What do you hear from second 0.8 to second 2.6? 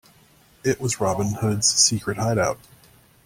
was Robin Hood's secret hideout.